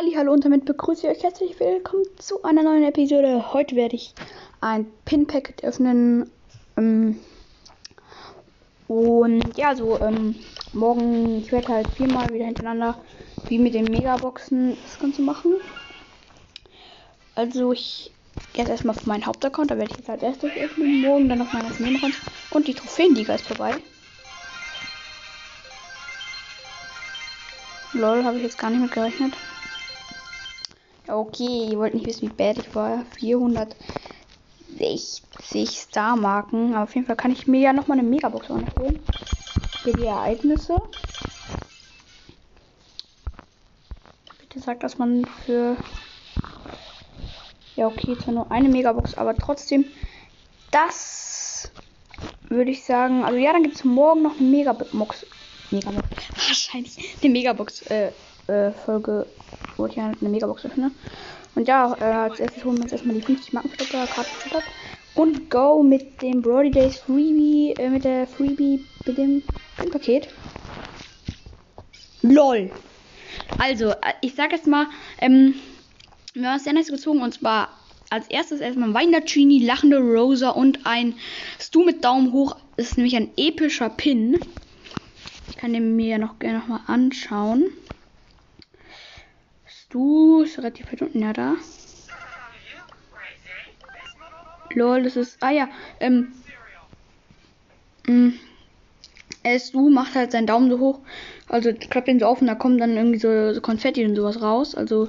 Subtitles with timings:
[0.00, 3.52] Hallo und damit begrüße ich euch herzlich willkommen zu einer neuen Episode.
[3.52, 4.14] Heute werde ich
[4.60, 6.30] ein Pin-Packet öffnen.
[6.76, 7.18] Ähm,
[8.86, 10.36] und ja, so ähm,
[10.72, 12.96] morgen, ich werde halt viermal wieder hintereinander
[13.48, 15.54] wie mit den Megaboxen das Ganze machen.
[17.34, 18.12] Also ich
[18.52, 21.02] gehe jetzt erstmal auf meinen Hauptaccount, da werde ich jetzt als erstes öffnen.
[21.02, 22.18] Morgen dann auf meinen ganzen Nebenaccounts.
[22.50, 23.74] Und die Trophäenliga ist vorbei.
[27.94, 29.34] Lol, habe ich jetzt gar nicht mit gerechnet.
[31.10, 33.02] Okay, ihr wollt nicht wissen, wie bad ich war.
[33.18, 36.76] 460 Star-Marken.
[36.76, 39.00] Auf jeden Fall kann ich mir ja nochmal eine Megabox holen.
[39.82, 40.76] Für die Ereignisse.
[44.38, 45.78] Bitte sagt, dass man für.
[47.74, 49.86] Ja, okay, zwar nur eine Megabox, aber trotzdem.
[50.70, 51.72] Das
[52.50, 53.24] würde ich sagen.
[53.24, 55.24] Also, ja, dann gibt es morgen noch eine Megabox.
[55.70, 56.06] Megabox.
[56.34, 57.80] Wahrscheinlich eine Megabox.
[57.86, 58.12] Äh,
[58.48, 59.26] äh, Folge,
[59.76, 60.90] wo ich ja eine Megabox öffne.
[61.54, 64.62] Und ja, äh, als erstes holen wir uns erstmal die 50 Marken Karte
[65.14, 69.42] und go mit dem Brody Days Freebie, äh, mit der Freebie, mit dem
[69.90, 70.28] Paket.
[72.22, 72.70] LOL.
[73.58, 74.86] Also, äh, ich sag jetzt mal,
[75.20, 75.54] ähm,
[76.34, 77.68] wir haben sehr nice gezogen und zwar
[78.10, 81.14] als erstes erstmal Weiner Genie, lachende Rosa und ein
[81.60, 82.56] Stu mit Daumen hoch.
[82.76, 84.38] Das ist nämlich ein epischer Pin.
[85.50, 87.64] Ich kann den mir noch gerne nochmal anschauen
[89.90, 90.42] du?
[90.42, 91.56] Ist relativ weit unten, ja, da.
[94.74, 95.42] Lol, das ist.
[95.42, 95.68] Ah ja,
[96.00, 96.32] ähm.
[98.06, 98.32] Mh,
[99.72, 101.00] du macht halt seinen Daumen so hoch.
[101.48, 104.42] Also klappt den so auf und da kommen dann irgendwie so, so Konfetti und sowas
[104.42, 104.74] raus.
[104.74, 105.08] Also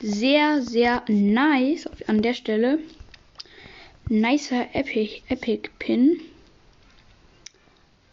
[0.00, 2.78] sehr, sehr nice an der Stelle.
[4.08, 6.20] Nicer Epic, Epic Pin.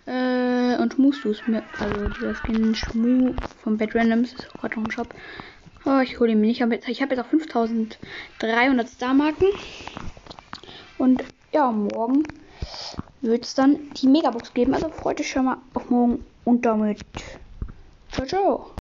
[0.06, 1.44] Äh, und Mustus,
[1.78, 5.13] also dieser Skin Schmu von Bad Randoms, ist auch gerade noch im Shop.
[5.85, 6.61] Oh, ich hole ihn mir nicht.
[6.88, 9.47] Ich habe jetzt auch 5300 Star-Marken.
[10.97, 12.23] Und ja, morgen
[13.21, 14.73] wird es dann die Megabox geben.
[14.73, 16.99] Also freut euch schon mal auf morgen und damit.
[18.11, 18.71] Ciao, ciao.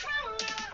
[0.00, 0.69] trouble.